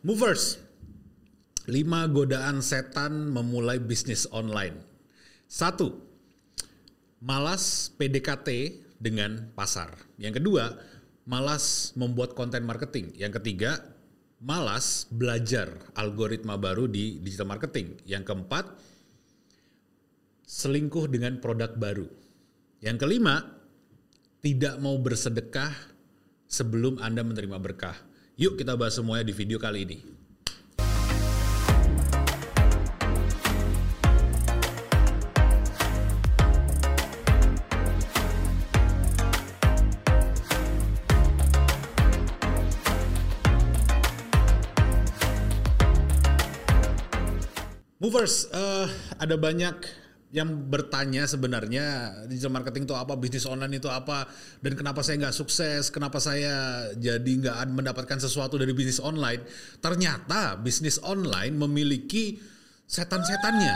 Movers, 0.00 0.56
5 1.68 1.76
godaan 2.16 2.64
setan 2.64 3.28
memulai 3.28 3.76
bisnis 3.76 4.24
online. 4.32 4.80
Satu, 5.44 5.92
malas 7.20 7.92
PDKT 8.00 8.80
dengan 8.96 9.52
pasar. 9.52 9.92
Yang 10.16 10.40
kedua, 10.40 10.72
malas 11.28 11.92
membuat 12.00 12.32
konten 12.32 12.64
marketing. 12.64 13.12
Yang 13.12 13.44
ketiga, 13.44 13.76
malas 14.40 15.04
belajar 15.12 15.68
algoritma 15.92 16.56
baru 16.56 16.88
di 16.88 17.20
digital 17.20 17.52
marketing. 17.52 18.00
Yang 18.08 18.24
keempat, 18.32 18.72
selingkuh 20.48 21.12
dengan 21.12 21.44
produk 21.44 21.76
baru. 21.76 22.08
Yang 22.80 23.04
kelima, 23.04 23.44
tidak 24.40 24.80
mau 24.80 24.96
bersedekah 24.96 25.76
sebelum 26.48 26.96
Anda 27.04 27.20
menerima 27.20 27.60
berkah. 27.60 28.08
Yuk 28.40 28.56
kita 28.56 28.72
bahas 28.72 28.96
semuanya 28.96 29.28
di 29.28 29.36
video 29.36 29.60
kali 29.60 29.84
ini. 29.84 30.00
Movers, 48.00 48.48
uh, 48.56 48.88
ada 49.20 49.36
banyak 49.36 49.76
yang 50.30 50.70
bertanya 50.70 51.26
sebenarnya 51.26 52.14
digital 52.30 52.54
marketing 52.54 52.86
itu 52.86 52.94
apa, 52.94 53.18
bisnis 53.18 53.50
online 53.50 53.82
itu 53.82 53.90
apa, 53.90 54.30
dan 54.62 54.78
kenapa 54.78 55.02
saya 55.02 55.26
nggak 55.26 55.34
sukses, 55.34 55.90
kenapa 55.90 56.22
saya 56.22 56.86
jadi 56.94 57.26
nggak 57.26 57.56
mendapatkan 57.74 58.22
sesuatu 58.22 58.54
dari 58.54 58.70
bisnis 58.70 59.02
online. 59.02 59.42
Ternyata 59.82 60.54
bisnis 60.62 61.02
online 61.02 61.58
memiliki 61.58 62.38
setan-setannya. 62.86 63.74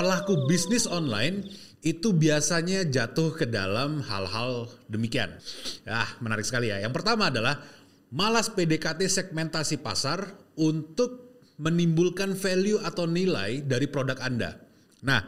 Pelaku 0.00 0.48
bisnis 0.48 0.88
online 0.88 1.44
itu 1.84 2.16
biasanya 2.16 2.88
jatuh 2.88 3.36
ke 3.36 3.44
dalam 3.44 4.00
hal-hal 4.00 4.72
demikian. 4.88 5.28
Ah, 5.84 6.08
menarik 6.24 6.48
sekali 6.48 6.72
ya. 6.72 6.80
Yang 6.80 6.96
pertama 6.96 7.28
adalah 7.28 7.60
malas 8.08 8.48
PDKT 8.48 9.04
segmentasi 9.12 9.84
pasar 9.84 10.24
untuk 10.56 11.27
menimbulkan 11.58 12.38
value 12.38 12.78
atau 12.82 13.04
nilai 13.04 13.62
dari 13.66 13.86
produk 13.90 14.18
Anda. 14.22 14.58
Nah, 15.02 15.26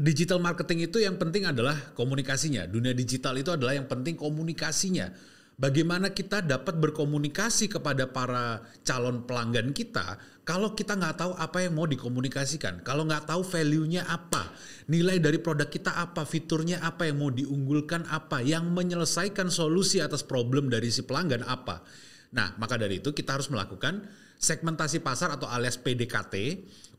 digital 0.00 0.40
marketing 0.40 0.88
itu 0.88 1.00
yang 1.00 1.20
penting 1.20 1.48
adalah 1.48 1.92
komunikasinya. 1.92 2.64
Dunia 2.68 2.96
digital 2.96 3.36
itu 3.36 3.52
adalah 3.52 3.76
yang 3.76 3.88
penting 3.88 4.16
komunikasinya. 4.16 5.12
Bagaimana 5.52 6.10
kita 6.10 6.40
dapat 6.40 6.80
berkomunikasi 6.80 7.68
kepada 7.68 8.08
para 8.08 8.64
calon 8.82 9.28
pelanggan 9.28 9.70
kita 9.76 10.18
kalau 10.42 10.74
kita 10.74 10.98
nggak 10.98 11.22
tahu 11.22 11.32
apa 11.38 11.62
yang 11.62 11.78
mau 11.78 11.86
dikomunikasikan, 11.86 12.82
kalau 12.82 13.06
nggak 13.06 13.30
tahu 13.30 13.46
value-nya 13.46 14.02
apa, 14.10 14.50
nilai 14.90 15.22
dari 15.22 15.38
produk 15.38 15.70
kita 15.70 15.94
apa, 15.94 16.26
fiturnya 16.26 16.82
apa 16.82 17.06
yang 17.06 17.22
mau 17.22 17.30
diunggulkan 17.30 18.10
apa, 18.10 18.42
yang 18.42 18.74
menyelesaikan 18.74 19.54
solusi 19.54 20.02
atas 20.02 20.26
problem 20.26 20.66
dari 20.66 20.90
si 20.90 21.06
pelanggan 21.06 21.46
apa. 21.46 21.86
Nah, 22.32 22.56
maka 22.56 22.80
dari 22.80 23.04
itu 23.04 23.12
kita 23.12 23.36
harus 23.36 23.52
melakukan 23.52 24.08
segmentasi 24.42 25.04
pasar 25.04 25.30
atau 25.36 25.46
alias 25.46 25.78
PDKT 25.78 26.34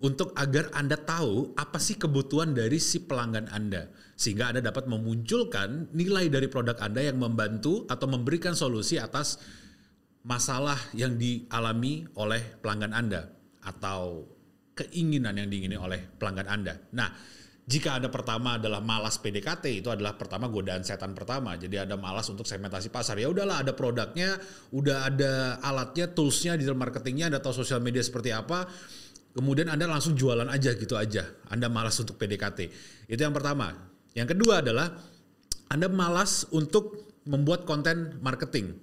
untuk 0.05 0.31
agar 0.37 0.71
Anda 0.71 0.95
tahu 0.95 1.57
apa 1.59 1.75
sih 1.81 1.99
kebutuhan 1.99 2.55
dari 2.55 2.79
si 2.79 3.03
pelanggan 3.03 3.51
Anda 3.51 3.91
sehingga 4.15 4.53
Anda 4.53 4.61
dapat 4.63 4.87
memunculkan 4.87 5.91
nilai 5.91 6.31
dari 6.31 6.47
produk 6.47 6.77
Anda 6.79 7.03
yang 7.03 7.19
membantu 7.19 7.83
atau 7.91 8.07
memberikan 8.07 8.55
solusi 8.55 8.95
atas 9.01 9.41
masalah 10.23 10.79
yang 10.95 11.19
dialami 11.19 12.07
oleh 12.15 12.61
pelanggan 12.63 12.95
Anda 12.95 13.27
atau 13.59 14.23
keinginan 14.73 15.35
yang 15.35 15.51
diingini 15.51 15.75
oleh 15.75 15.99
pelanggan 16.15 16.47
Anda. 16.47 16.73
Nah, 16.95 17.09
jika 17.64 17.95
ada 17.95 18.11
pertama 18.11 18.59
adalah 18.59 18.84
malas 18.84 19.16
PDKT 19.24 19.79
itu 19.79 19.88
adalah 19.88 20.19
pertama 20.19 20.51
godaan 20.51 20.84
setan 20.84 21.16
pertama. 21.16 21.56
Jadi 21.56 21.79
ada 21.79 21.96
malas 21.96 22.28
untuk 22.28 22.44
segmentasi 22.44 22.91
pasar. 22.91 23.16
Ya 23.16 23.31
udahlah 23.31 23.63
ada 23.63 23.72
produknya 23.72 24.35
udah 24.75 25.07
ada 25.07 25.63
alatnya 25.63 26.12
toolsnya 26.12 26.59
digital 26.59 26.75
marketingnya 26.75 27.31
ada 27.31 27.40
tahu 27.40 27.63
sosial 27.63 27.79
media 27.79 28.03
seperti 28.03 28.35
apa 28.35 28.68
kemudian 29.31 29.72
anda 29.72 29.88
langsung 29.88 30.13
jualan 30.19 30.52
aja 30.52 30.75
gitu 30.75 31.00
aja. 31.00 31.23
Anda 31.47 31.72
malas 31.72 31.96
untuk 32.03 32.19
PDKT 32.19 32.59
itu 33.07 33.22
yang 33.23 33.31
pertama. 33.31 33.72
Yang 34.12 34.35
kedua 34.35 34.59
adalah 34.59 35.00
anda 35.72 35.88
malas 35.88 36.44
untuk 36.52 37.16
membuat 37.23 37.63
konten 37.63 38.19
marketing. 38.19 38.75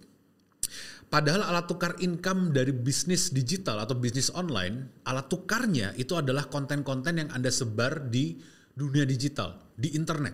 Padahal 1.10 1.42
alat 1.42 1.66
tukar 1.66 1.98
income 1.98 2.54
dari 2.54 2.70
bisnis 2.70 3.34
digital 3.34 3.82
atau 3.82 3.98
bisnis 3.98 4.30
online, 4.30 5.02
alat 5.02 5.26
tukarnya 5.26 5.90
itu 5.98 6.14
adalah 6.14 6.46
konten-konten 6.46 7.18
yang 7.18 7.30
Anda 7.34 7.50
sebar 7.50 8.06
di 8.06 8.38
dunia 8.80 9.04
digital, 9.04 9.60
di 9.76 9.92
internet. 9.92 10.32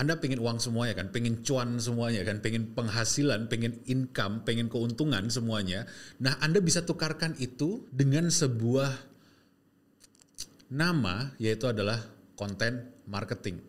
Anda 0.00 0.16
pengen 0.16 0.40
uang 0.40 0.56
semuanya 0.64 0.96
kan, 0.96 1.12
pengen 1.12 1.44
cuan 1.44 1.76
semuanya 1.76 2.24
kan, 2.24 2.40
pengen 2.40 2.72
penghasilan, 2.72 3.52
pengen 3.52 3.84
income, 3.84 4.48
pengen 4.48 4.72
keuntungan 4.72 5.28
semuanya. 5.28 5.84
Nah, 6.24 6.40
Anda 6.40 6.64
bisa 6.64 6.88
tukarkan 6.88 7.36
itu 7.36 7.84
dengan 7.92 8.32
sebuah 8.32 8.96
nama 10.72 11.36
yaitu 11.36 11.68
adalah 11.68 12.00
konten 12.32 12.88
marketing. 13.04 13.60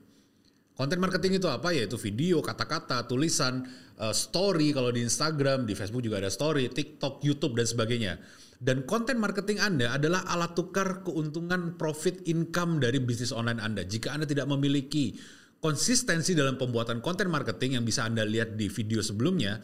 Konten 0.71 1.03
marketing 1.03 1.43
itu 1.43 1.51
apa? 1.51 1.75
Yaitu 1.75 1.99
video, 1.99 2.39
kata-kata, 2.39 3.03
tulisan, 3.05 3.67
eh, 4.01 4.15
story 4.17 4.73
kalau 4.73 4.89
di 4.89 5.05
Instagram, 5.05 5.69
di 5.69 5.77
Facebook 5.77 6.01
juga 6.01 6.17
ada 6.17 6.33
story, 6.33 6.73
TikTok, 6.73 7.21
YouTube 7.21 7.53
dan 7.53 7.69
sebagainya 7.69 8.13
dan 8.61 8.85
konten 8.85 9.17
marketing 9.17 9.57
Anda 9.57 9.97
adalah 9.97 10.21
alat 10.29 10.53
tukar 10.53 11.01
keuntungan 11.01 11.81
profit 11.81 12.21
income 12.29 12.77
dari 12.77 13.01
bisnis 13.01 13.33
online 13.33 13.57
Anda. 13.57 13.81
Jika 13.81 14.13
Anda 14.13 14.29
tidak 14.29 14.45
memiliki 14.53 15.17
konsistensi 15.57 16.37
dalam 16.37 16.61
pembuatan 16.61 17.01
konten 17.01 17.33
marketing 17.33 17.81
yang 17.81 17.83
bisa 17.89 18.05
Anda 18.05 18.21
lihat 18.21 18.53
di 18.61 18.69
video 18.69 19.01
sebelumnya, 19.01 19.57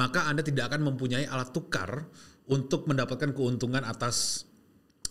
maka 0.00 0.24
Anda 0.32 0.40
tidak 0.40 0.72
akan 0.72 0.88
mempunyai 0.88 1.28
alat 1.28 1.52
tukar 1.52 2.08
untuk 2.48 2.88
mendapatkan 2.88 3.36
keuntungan 3.36 3.84
atas 3.84 4.47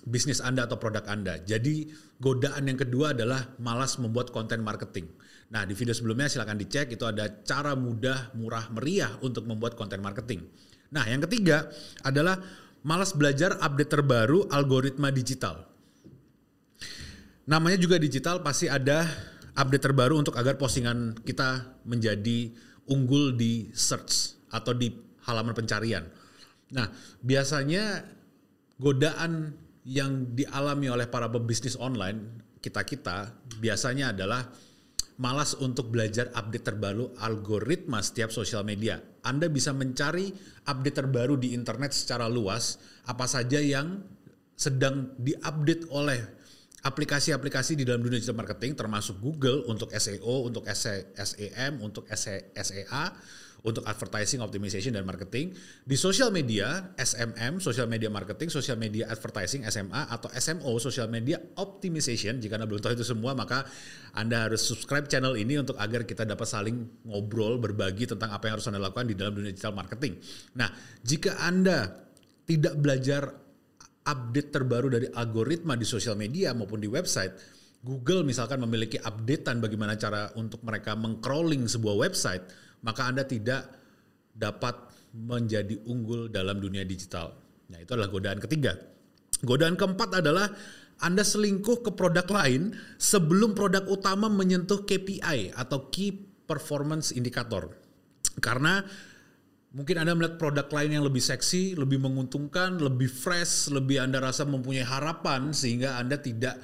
bisnis 0.07 0.39
Anda 0.39 0.65
atau 0.65 0.79
produk 0.79 1.03
Anda. 1.05 1.43
Jadi 1.43 1.91
godaan 2.17 2.71
yang 2.71 2.79
kedua 2.79 3.11
adalah 3.11 3.53
malas 3.59 3.99
membuat 3.99 4.31
konten 4.31 4.63
marketing. 4.63 5.11
Nah 5.51 5.67
di 5.67 5.75
video 5.75 5.91
sebelumnya 5.91 6.31
silahkan 6.31 6.55
dicek 6.55 6.95
itu 6.95 7.03
ada 7.03 7.43
cara 7.43 7.75
mudah, 7.75 8.31
murah, 8.39 8.71
meriah 8.71 9.11
untuk 9.19 9.43
membuat 9.43 9.75
konten 9.75 9.99
marketing. 9.99 10.47
Nah 10.95 11.03
yang 11.05 11.19
ketiga 11.27 11.67
adalah 12.07 12.39
malas 12.87 13.11
belajar 13.11 13.59
update 13.59 13.91
terbaru 13.91 14.47
algoritma 14.47 15.11
digital. 15.11 15.67
Namanya 17.47 17.79
juga 17.79 17.95
digital 17.99 18.43
pasti 18.43 18.67
ada 18.67 19.07
update 19.55 19.83
terbaru 19.91 20.19
untuk 20.19 20.35
agar 20.35 20.59
postingan 20.59 21.15
kita 21.23 21.79
menjadi 21.87 22.51
unggul 22.87 23.35
di 23.35 23.71
search 23.71 24.35
atau 24.51 24.71
di 24.75 24.91
halaman 25.27 25.55
pencarian. 25.55 26.03
Nah, 26.71 26.91
biasanya 27.23 28.03
godaan 28.79 29.55
yang 29.87 30.35
dialami 30.35 30.91
oleh 30.91 31.07
para 31.07 31.31
pebisnis 31.31 31.79
online 31.79 32.43
kita-kita 32.59 33.31
biasanya 33.63 34.11
adalah 34.11 34.43
malas 35.17 35.57
untuk 35.57 35.89
belajar 35.89 36.29
update 36.35 36.65
terbaru 36.67 37.15
algoritma 37.23 38.03
setiap 38.03 38.29
sosial 38.29 38.61
media. 38.67 38.99
Anda 39.25 39.47
bisa 39.49 39.73
mencari 39.73 40.29
update 40.67 40.97
terbaru 40.99 41.39
di 41.39 41.55
internet 41.57 41.95
secara 41.95 42.29
luas, 42.29 42.77
apa 43.07 43.25
saja 43.25 43.57
yang 43.57 44.03
sedang 44.53 45.15
diupdate 45.17 45.89
oleh 45.89 46.21
aplikasi-aplikasi 46.85 47.79
di 47.79 47.83
dalam 47.87 48.05
dunia 48.05 48.21
digital 48.21 48.37
marketing 48.37 48.77
termasuk 48.77 49.17
Google 49.17 49.65
untuk 49.65 49.89
SEO, 49.95 50.45
untuk 50.45 50.69
SEM, 50.69 51.81
untuk 51.81 52.05
SEA, 52.13 53.03
untuk 53.65 53.81
advertising 53.89 54.43
optimization 54.43 54.93
dan 54.93 55.07
marketing. 55.07 55.55
Di 55.81 55.97
sosial 55.97 56.29
media 56.29 56.93
SMM 56.93 57.57
social 57.57 57.89
media 57.89 58.11
marketing 58.11 58.53
social 58.53 58.77
media 58.77 59.09
advertising 59.09 59.65
SMA 59.65 60.11
atau 60.13 60.29
SMO 60.33 60.77
social 60.77 61.09
media 61.09 61.41
optimization. 61.57 62.37
Jika 62.37 62.61
anda 62.61 62.69
belum 62.69 62.83
tahu 62.83 62.93
itu 62.93 63.05
semua 63.07 63.33
maka 63.33 63.65
anda 64.13 64.45
harus 64.45 64.61
subscribe 64.61 65.09
channel 65.09 65.33
ini 65.33 65.57
untuk 65.57 65.79
agar 65.81 66.05
kita 66.05 66.27
dapat 66.27 66.45
saling 66.45 67.05
ngobrol 67.07 67.57
berbagi 67.57 68.05
tentang 68.05 68.29
apa 68.29 68.49
yang 68.49 68.53
harus 68.61 68.67
anda 68.69 68.81
lakukan 68.81 69.09
di 69.09 69.15
dalam 69.17 69.33
dunia 69.33 69.49
digital 69.49 69.73
marketing. 69.73 70.21
Nah 70.57 70.69
jika 71.01 71.41
anda 71.41 72.05
tidak 72.45 72.77
belajar 72.77 73.27
update 74.07 74.49
terbaru 74.55 74.87
dari 74.87 75.07
algoritma 75.11 75.75
di 75.75 75.83
sosial 75.83 76.15
media 76.15 76.55
maupun 76.55 76.79
di 76.79 76.87
website 76.87 77.57
Google 77.87 78.25
misalkan 78.25 78.57
memiliki 78.63 78.97
updatean 78.97 79.61
bagaimana 79.61 79.93
cara 79.95 80.33
untuk 80.33 80.65
mereka 80.65 80.97
mengcrawling 80.97 81.69
sebuah 81.69 81.95
website 82.09 82.43
maka 82.87 83.11
Anda 83.11 83.27
tidak 83.27 83.67
dapat 84.31 84.79
menjadi 85.11 85.83
unggul 85.83 86.31
dalam 86.31 86.63
dunia 86.63 86.87
digital. 86.87 87.35
Nah, 87.67 87.83
itu 87.83 87.91
adalah 87.91 88.07
godaan 88.07 88.39
ketiga. 88.39 88.79
Godaan 89.43 89.75
keempat 89.75 90.23
adalah 90.23 90.47
Anda 91.03 91.27
selingkuh 91.27 91.83
ke 91.83 91.91
produk 91.91 92.23
lain 92.31 92.71
sebelum 92.95 93.51
produk 93.51 93.83
utama 93.91 94.31
menyentuh 94.31 94.87
KPI 94.87 95.51
atau 95.51 95.91
Key 95.91 96.15
Performance 96.47 97.11
Indicator. 97.11 97.75
Karena 98.39 98.79
Mungkin 99.77 99.99
Anda 99.99 100.15
melihat 100.15 100.39
produk 100.39 100.65
lain 100.73 100.95
yang 100.95 101.05
lebih 101.05 101.19
seksi, 101.19 101.77
lebih 101.77 102.01
menguntungkan, 102.01 102.81
lebih 102.81 103.11
fresh, 103.11 103.69
lebih 103.69 103.99
Anda 103.99 104.23
rasa 104.23 104.47
mempunyai 104.47 104.81
harapan 104.81 105.53
sehingga 105.53 105.99
Anda 105.99 106.17
tidak 106.17 106.57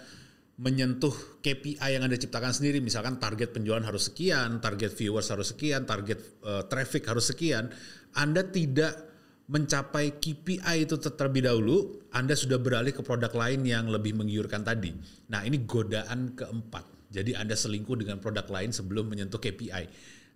menyentuh 0.54 1.42
KPI 1.42 1.98
yang 1.98 2.06
Anda 2.06 2.18
ciptakan 2.20 2.54
sendiri. 2.54 2.78
Misalkan 2.78 3.18
target 3.18 3.56
penjualan 3.58 3.82
harus 3.82 4.14
sekian, 4.14 4.62
target 4.62 4.94
viewers 4.94 5.34
harus 5.34 5.50
sekian, 5.50 5.90
target 5.90 6.22
uh, 6.46 6.64
traffic 6.70 7.10
harus 7.10 7.34
sekian. 7.34 7.74
Anda 8.14 8.46
tidak 8.46 9.14
mencapai 9.50 10.22
KPI 10.24 10.88
itu 10.88 10.96
terlebih 11.02 11.44
dahulu, 11.50 12.08
Anda 12.16 12.38
sudah 12.38 12.62
beralih 12.62 12.96
ke 12.96 13.04
produk 13.04 13.34
lain 13.34 13.66
yang 13.68 13.92
lebih 13.92 14.16
menggiurkan 14.16 14.64
tadi. 14.64 14.96
Nah, 15.34 15.44
ini 15.44 15.68
godaan 15.68 16.38
keempat. 16.38 17.12
Jadi 17.12 17.36
Anda 17.36 17.54
selingkuh 17.54 18.00
dengan 18.00 18.18
produk 18.24 18.48
lain 18.48 18.72
sebelum 18.72 19.12
menyentuh 19.12 19.38
KPI. 19.38 19.84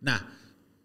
Nah, 0.04 0.20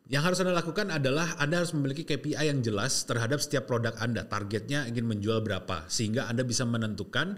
yang 0.06 0.22
harus 0.22 0.38
Anda 0.40 0.54
lakukan 0.54 0.92
adalah 0.92 1.36
Anda 1.42 1.64
harus 1.64 1.74
memiliki 1.74 2.06
KPI 2.06 2.52
yang 2.52 2.60
jelas 2.62 3.04
terhadap 3.08 3.42
setiap 3.42 3.66
produk 3.66 3.96
Anda. 3.98 4.24
Targetnya 4.24 4.86
ingin 4.86 5.08
menjual 5.08 5.42
berapa. 5.42 5.88
Sehingga 5.90 6.30
Anda 6.30 6.46
bisa 6.46 6.62
menentukan 6.62 7.36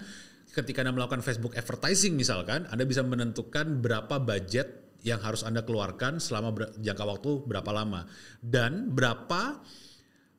ketika 0.55 0.87
Anda 0.87 0.95
melakukan 0.95 1.21
Facebook 1.21 1.59
advertising 1.59 2.15
misalkan, 2.15 2.71
Anda 2.71 2.87
bisa 2.87 3.03
menentukan 3.03 3.83
berapa 3.83 4.23
budget 4.23 4.99
yang 5.05 5.21
harus 5.21 5.45
Anda 5.45 5.67
keluarkan 5.67 6.23
selama 6.23 6.55
jangka 6.81 7.05
waktu 7.05 7.31
berapa 7.45 7.71
lama. 7.75 8.09
Dan 8.41 8.95
berapa 8.95 9.61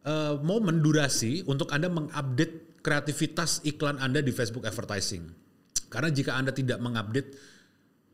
uh, 0.08 0.42
momen 0.42 0.80
durasi 0.82 1.46
untuk 1.46 1.70
Anda 1.76 1.92
mengupdate 1.92 2.82
kreativitas 2.82 3.62
iklan 3.68 4.02
Anda 4.02 4.24
di 4.24 4.34
Facebook 4.34 4.66
advertising. 4.66 5.28
Karena 5.92 6.10
jika 6.10 6.34
Anda 6.34 6.56
tidak 6.56 6.82
mengupdate 6.82 7.30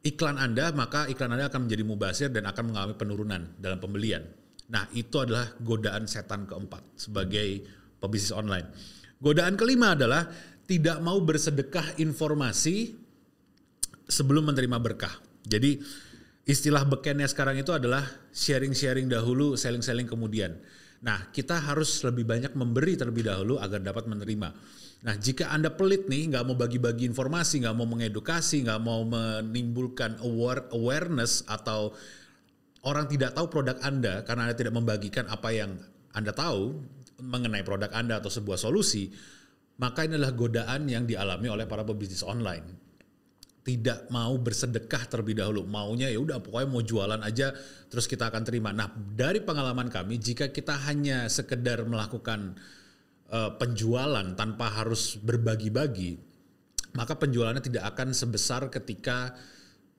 iklan 0.04 0.42
Anda, 0.42 0.76
maka 0.76 1.08
iklan 1.08 1.32
Anda 1.32 1.48
akan 1.48 1.70
menjadi 1.70 1.84
mubasir 1.88 2.30
dan 2.34 2.50
akan 2.50 2.74
mengalami 2.74 2.96
penurunan 2.98 3.42
dalam 3.62 3.80
pembelian. 3.80 4.26
Nah, 4.72 4.88
itu 4.96 5.20
adalah 5.20 5.56
godaan 5.60 6.08
setan 6.08 6.48
keempat 6.48 6.96
sebagai 6.96 7.64
pebisnis 8.00 8.32
online. 8.36 8.72
Godaan 9.22 9.54
kelima 9.54 9.94
adalah 9.94 10.26
tidak 10.72 11.04
mau 11.04 11.20
bersedekah 11.20 12.00
informasi 12.00 12.96
sebelum 14.08 14.48
menerima 14.48 14.80
berkah. 14.80 15.12
Jadi 15.44 15.84
istilah 16.48 16.88
bekennya 16.88 17.28
sekarang 17.28 17.60
itu 17.60 17.76
adalah 17.76 18.08
sharing-sharing 18.32 19.12
dahulu, 19.12 19.60
selling-selling 19.60 20.08
kemudian. 20.08 20.56
Nah, 21.04 21.28
kita 21.36 21.60
harus 21.60 22.00
lebih 22.08 22.24
banyak 22.24 22.56
memberi 22.56 22.96
terlebih 22.96 23.28
dahulu 23.28 23.60
agar 23.60 23.84
dapat 23.84 24.08
menerima. 24.08 24.56
Nah, 25.02 25.16
jika 25.20 25.52
Anda 25.52 25.74
pelit 25.76 26.08
nih, 26.08 26.32
nggak 26.32 26.46
mau 26.48 26.56
bagi-bagi 26.56 27.04
informasi, 27.10 27.68
nggak 27.68 27.76
mau 27.76 27.90
mengedukasi, 27.90 28.64
nggak 28.64 28.80
mau 28.80 29.04
menimbulkan 29.04 30.24
aware, 30.24 30.72
awareness 30.72 31.44
atau 31.52 31.92
orang 32.88 33.12
tidak 33.12 33.36
tahu 33.36 33.52
produk 33.52 33.76
Anda 33.84 34.24
karena 34.24 34.48
Anda 34.48 34.56
tidak 34.56 34.74
membagikan 34.78 35.28
apa 35.28 35.52
yang 35.52 35.84
Anda 36.16 36.32
tahu 36.32 36.80
mengenai 37.20 37.66
produk 37.66 37.92
Anda 37.92 38.22
atau 38.22 38.30
sebuah 38.30 38.62
solusi, 38.62 39.10
maka 39.80 40.04
ini 40.04 40.20
adalah 40.20 40.36
godaan 40.36 40.90
yang 40.90 41.08
dialami 41.08 41.48
oleh 41.48 41.66
para 41.70 41.86
pebisnis 41.86 42.26
online. 42.26 42.80
Tidak 43.62 44.10
mau 44.10 44.34
bersedekah 44.42 45.06
terlebih 45.06 45.38
dahulu, 45.38 45.70
maunya 45.70 46.10
ya 46.10 46.18
udah 46.18 46.42
pokoknya 46.42 46.68
mau 46.68 46.82
jualan 46.82 47.22
aja 47.22 47.54
terus 47.94 48.10
kita 48.10 48.34
akan 48.34 48.42
terima. 48.42 48.74
Nah, 48.74 48.90
dari 48.90 49.38
pengalaman 49.46 49.86
kami 49.86 50.18
jika 50.18 50.50
kita 50.50 50.82
hanya 50.90 51.30
sekedar 51.30 51.86
melakukan 51.86 52.58
uh, 53.30 53.54
penjualan 53.62 54.34
tanpa 54.34 54.66
harus 54.82 55.14
berbagi-bagi, 55.22 56.18
maka 56.98 57.16
penjualannya 57.22 57.62
tidak 57.62 57.86
akan 57.94 58.18
sebesar 58.18 58.68
ketika 58.74 59.38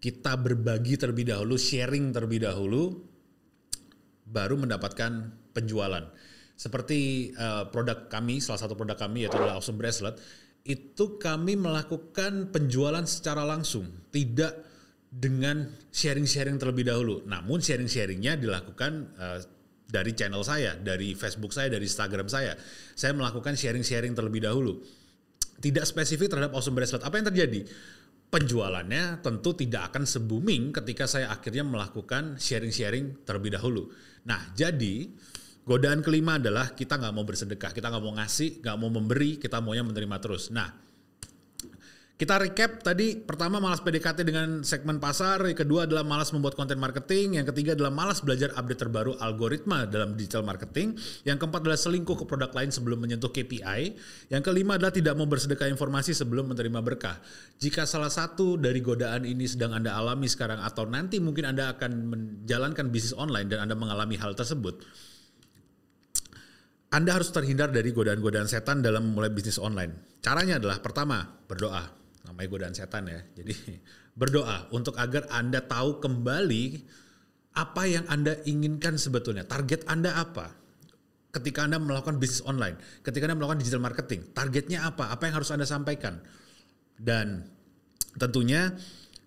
kita 0.02 0.34
berbagi 0.34 0.98
terlebih 0.98 1.30
dahulu, 1.30 1.54
sharing 1.54 2.10
terlebih 2.10 2.42
dahulu, 2.42 2.98
baru 4.26 4.58
mendapatkan 4.58 5.30
penjualan. 5.54 6.10
Seperti 6.62 7.34
uh, 7.34 7.66
produk 7.74 8.06
kami, 8.06 8.38
salah 8.38 8.62
satu 8.62 8.78
produk 8.78 8.94
kami 8.94 9.26
yaitu 9.26 9.34
adalah 9.34 9.58
Awesome 9.58 9.82
Bracelet, 9.82 10.14
itu 10.62 11.18
kami 11.18 11.58
melakukan 11.58 12.54
penjualan 12.54 13.02
secara 13.02 13.42
langsung, 13.42 13.90
tidak 14.14 14.62
dengan 15.10 15.66
sharing-sharing 15.90 16.62
terlebih 16.62 16.86
dahulu. 16.86 17.26
Namun 17.26 17.58
sharing-sharingnya 17.58 18.38
dilakukan 18.38 19.10
uh, 19.18 19.42
dari 19.90 20.14
channel 20.14 20.46
saya, 20.46 20.78
dari 20.78 21.18
Facebook 21.18 21.50
saya, 21.50 21.66
dari 21.66 21.82
Instagram 21.82 22.30
saya. 22.30 22.54
Saya 22.94 23.10
melakukan 23.10 23.58
sharing-sharing 23.58 24.14
terlebih 24.14 24.46
dahulu. 24.46 24.78
Tidak 25.58 25.82
spesifik 25.82 26.30
terhadap 26.30 26.54
Awesome 26.54 26.78
Bracelet. 26.78 27.02
Apa 27.02 27.18
yang 27.18 27.26
terjadi? 27.26 27.66
Penjualannya 28.30 29.18
tentu 29.18 29.50
tidak 29.58 29.90
akan 29.90 30.06
se-booming 30.06 30.70
ketika 30.70 31.10
saya 31.10 31.26
akhirnya 31.26 31.66
melakukan 31.66 32.38
sharing-sharing 32.38 33.26
terlebih 33.26 33.58
dahulu. 33.58 33.90
Nah, 34.30 34.54
jadi 34.54 35.10
godaan 35.62 36.02
kelima 36.02 36.38
adalah 36.38 36.74
kita 36.74 36.98
nggak 36.98 37.14
mau 37.14 37.24
bersedekah, 37.26 37.70
kita 37.70 37.86
nggak 37.90 38.02
mau 38.02 38.14
ngasih, 38.18 38.62
nggak 38.62 38.76
mau 38.78 38.90
memberi, 38.90 39.38
kita 39.38 39.62
maunya 39.62 39.86
menerima 39.86 40.16
terus. 40.18 40.50
Nah, 40.50 40.70
kita 42.22 42.38
recap 42.38 42.86
tadi 42.86 43.18
pertama 43.18 43.58
malas 43.58 43.82
PDKT 43.82 44.22
dengan 44.22 44.62
segmen 44.62 45.02
pasar, 45.02 45.42
yang 45.42 45.58
kedua 45.58 45.90
adalah 45.90 46.06
malas 46.06 46.30
membuat 46.30 46.54
konten 46.54 46.78
marketing, 46.78 47.34
yang 47.34 47.46
ketiga 47.50 47.74
adalah 47.74 47.90
malas 47.90 48.22
belajar 48.22 48.54
update 48.54 48.78
terbaru 48.78 49.18
algoritma 49.18 49.90
dalam 49.90 50.14
digital 50.14 50.46
marketing, 50.46 50.94
yang 51.26 51.34
keempat 51.34 51.66
adalah 51.66 51.74
selingkuh 51.74 52.14
ke 52.14 52.22
produk 52.22 52.54
lain 52.54 52.70
sebelum 52.70 53.02
menyentuh 53.02 53.26
KPI, 53.26 53.98
yang 54.30 54.38
kelima 54.38 54.78
adalah 54.78 54.94
tidak 54.94 55.18
mau 55.18 55.26
bersedekah 55.26 55.66
informasi 55.66 56.14
sebelum 56.14 56.54
menerima 56.54 56.78
berkah. 56.78 57.18
Jika 57.58 57.90
salah 57.90 58.14
satu 58.14 58.54
dari 58.54 58.78
godaan 58.78 59.26
ini 59.26 59.50
sedang 59.50 59.74
Anda 59.74 59.98
alami 59.98 60.30
sekarang 60.30 60.62
atau 60.62 60.86
nanti 60.86 61.18
mungkin 61.18 61.50
Anda 61.50 61.74
akan 61.74 61.90
menjalankan 62.06 62.86
bisnis 62.94 63.18
online 63.18 63.50
dan 63.50 63.66
Anda 63.66 63.74
mengalami 63.74 64.14
hal 64.14 64.38
tersebut, 64.38 64.78
anda 66.92 67.16
harus 67.16 67.32
terhindar 67.32 67.72
dari 67.72 67.88
godaan-godaan 67.88 68.44
setan 68.44 68.84
dalam 68.84 69.08
memulai 69.08 69.32
bisnis 69.32 69.56
online. 69.56 70.20
Caranya 70.20 70.60
adalah 70.60 70.84
pertama, 70.84 71.24
berdoa 71.48 71.88
namanya 72.28 72.48
godaan 72.52 72.74
setan 72.76 73.08
ya. 73.08 73.20
Jadi 73.32 73.56
berdoa 74.20 74.68
untuk 74.76 75.00
agar 75.00 75.24
Anda 75.32 75.64
tahu 75.64 76.04
kembali 76.04 76.64
apa 77.56 77.82
yang 77.88 78.04
Anda 78.12 78.36
inginkan 78.44 79.00
sebetulnya. 79.00 79.48
Target 79.48 79.88
Anda 79.88 80.20
apa? 80.20 80.52
Ketika 81.32 81.64
Anda 81.64 81.80
melakukan 81.80 82.20
bisnis 82.20 82.44
online, 82.44 82.76
ketika 83.00 83.24
Anda 83.24 83.40
melakukan 83.40 83.64
digital 83.64 83.80
marketing, 83.80 84.36
targetnya 84.36 84.84
apa? 84.84 85.08
Apa 85.16 85.32
yang 85.32 85.40
harus 85.40 85.48
Anda 85.48 85.64
sampaikan? 85.64 86.20
Dan 87.00 87.48
tentunya 88.20 88.68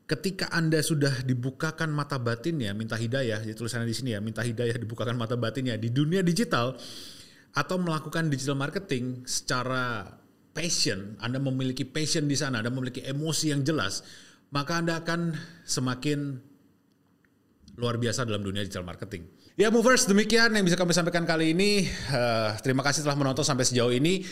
ketika 0.06 0.54
Anda 0.54 0.86
sudah 0.86 1.26
dibukakan 1.26 1.90
mata 1.90 2.22
batin 2.22 2.62
ya, 2.62 2.78
minta 2.78 2.94
hidayah, 2.94 3.42
jadi 3.42 3.58
tulisannya 3.58 3.90
di 3.90 3.98
sini 3.98 4.14
ya, 4.14 4.22
minta 4.22 4.46
hidayah 4.46 4.78
dibukakan 4.78 5.18
mata 5.18 5.34
batinnya 5.34 5.82
di 5.82 5.90
dunia 5.90 6.22
digital 6.22 6.78
atau 7.56 7.80
melakukan 7.80 8.28
digital 8.28 8.60
marketing 8.60 9.24
secara 9.24 10.12
passion, 10.52 11.16
Anda 11.24 11.40
memiliki 11.40 11.88
passion 11.88 12.28
di 12.28 12.36
sana, 12.36 12.60
Anda 12.60 12.72
memiliki 12.72 13.00
emosi 13.04 13.56
yang 13.56 13.64
jelas, 13.64 14.04
maka 14.52 14.84
Anda 14.84 15.00
akan 15.00 15.36
semakin 15.64 16.40
luar 17.80 17.96
biasa 18.00 18.28
dalam 18.28 18.44
dunia 18.44 18.64
digital 18.64 18.84
marketing. 18.88 19.28
Ya 19.56 19.72
movers, 19.72 20.04
demikian 20.04 20.52
yang 20.52 20.68
bisa 20.68 20.76
kami 20.76 20.92
sampaikan 20.92 21.24
kali 21.24 21.56
ini. 21.56 21.88
Uh, 22.12 22.52
terima 22.60 22.84
kasih 22.84 23.08
telah 23.08 23.16
menonton 23.16 23.48
sampai 23.48 23.64
sejauh 23.64 23.92
ini. 23.92 24.28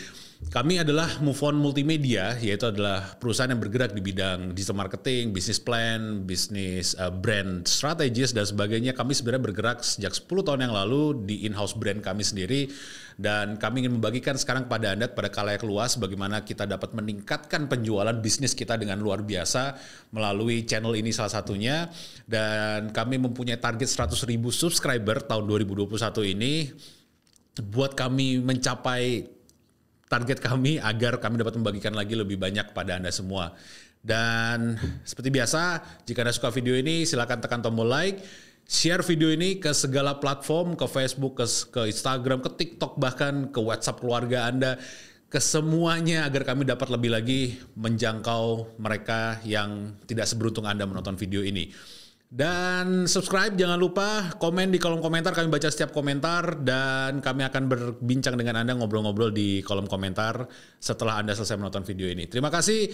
Kami 0.50 0.82
adalah 0.82 1.22
Move 1.22 1.40
On 1.46 1.56
Multimedia, 1.56 2.34
yaitu 2.42 2.68
adalah 2.68 3.16
perusahaan 3.22 3.48
yang 3.48 3.62
bergerak 3.62 3.94
di 3.96 4.02
bidang 4.02 4.52
digital 4.52 4.82
marketing, 4.82 5.30
bisnis 5.30 5.62
plan, 5.62 6.26
bisnis 6.26 6.98
uh, 6.98 7.14
brand 7.14 7.64
strategis 7.70 8.34
dan 8.34 8.44
sebagainya. 8.44 8.98
Kami 8.98 9.14
sebenarnya 9.14 9.44
bergerak 9.46 9.86
sejak 9.86 10.12
10 10.12 10.26
tahun 10.44 10.60
yang 10.68 10.74
lalu 10.74 11.24
di 11.24 11.46
in-house 11.46 11.78
brand 11.78 12.02
kami 12.02 12.26
sendiri. 12.26 12.66
Dan 13.14 13.62
kami 13.62 13.86
ingin 13.86 14.02
membagikan 14.02 14.34
sekarang 14.34 14.66
kepada 14.66 14.98
Anda 14.98 15.06
pada 15.06 15.30
kalayak 15.30 15.62
luas 15.62 16.02
bagaimana 16.02 16.42
kita 16.42 16.66
dapat 16.66 16.98
meningkatkan 16.98 17.70
penjualan 17.70 18.18
bisnis 18.18 18.58
kita 18.58 18.74
dengan 18.74 18.98
luar 18.98 19.22
biasa 19.22 19.78
melalui 20.12 20.66
channel 20.66 20.98
ini 20.98 21.14
salah 21.14 21.30
satunya. 21.30 21.88
Dan 22.26 22.90
kami 22.90 23.22
mempunyai 23.22 23.62
target 23.62 23.86
100 23.86 24.18
ribu 24.26 24.50
subscriber 24.50 25.22
tahun 25.24 25.46
2021 25.46 26.34
ini. 26.34 26.74
Buat 27.54 27.94
kami 27.94 28.42
mencapai 28.42 29.33
target 30.14 30.38
kami 30.38 30.78
agar 30.78 31.18
kami 31.18 31.42
dapat 31.42 31.58
membagikan 31.58 31.98
lagi 31.98 32.14
lebih 32.14 32.38
banyak 32.38 32.70
kepada 32.70 33.02
Anda 33.02 33.10
semua. 33.10 33.58
Dan 33.98 34.78
seperti 35.02 35.34
biasa, 35.34 35.82
jika 36.06 36.22
Anda 36.22 36.36
suka 36.36 36.54
video 36.54 36.78
ini, 36.78 37.02
silakan 37.02 37.42
tekan 37.42 37.66
tombol 37.66 37.90
like, 37.90 38.22
share 38.70 39.02
video 39.02 39.34
ini 39.34 39.58
ke 39.58 39.74
segala 39.74 40.22
platform, 40.22 40.78
ke 40.78 40.86
Facebook, 40.86 41.42
ke, 41.42 41.46
ke 41.74 41.82
Instagram, 41.90 42.46
ke 42.46 42.54
TikTok, 42.54 43.02
bahkan 43.02 43.50
ke 43.50 43.58
WhatsApp 43.58 44.04
keluarga 44.04 44.46
Anda, 44.46 44.78
ke 45.34 45.42
semuanya 45.42 46.30
agar 46.30 46.46
kami 46.46 46.62
dapat 46.70 46.94
lebih 46.94 47.10
lagi 47.10 47.42
menjangkau 47.74 48.78
mereka 48.78 49.42
yang 49.42 49.98
tidak 50.06 50.30
seberuntung 50.30 50.70
Anda 50.70 50.86
menonton 50.86 51.18
video 51.18 51.42
ini. 51.42 51.74
Dan 52.34 53.06
subscribe, 53.06 53.54
jangan 53.54 53.78
lupa 53.78 54.34
komen 54.42 54.74
di 54.74 54.82
kolom 54.82 55.06
komentar, 55.06 55.38
kami 55.38 55.54
baca 55.54 55.70
setiap 55.70 55.94
komentar 55.94 56.66
dan 56.66 57.22
kami 57.22 57.46
akan 57.46 57.70
berbincang 57.70 58.34
dengan 58.34 58.58
Anda 58.58 58.74
ngobrol-ngobrol 58.74 59.30
di 59.30 59.62
kolom 59.62 59.86
komentar 59.86 60.50
setelah 60.82 61.22
Anda 61.22 61.38
selesai 61.38 61.62
menonton 61.62 61.86
video 61.86 62.10
ini. 62.10 62.26
Terima 62.26 62.50
kasih. 62.50 62.90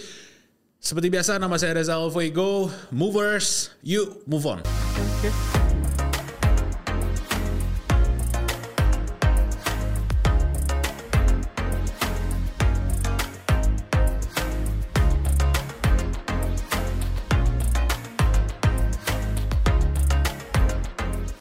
Seperti 0.76 1.08
biasa, 1.08 1.40
nama 1.40 1.56
saya 1.56 1.72
Reza 1.72 1.96
Alfuego. 1.96 2.68
Movers, 2.92 3.72
you 3.80 4.20
move 4.28 4.44
on. 4.44 4.60
Okay. 5.24 5.59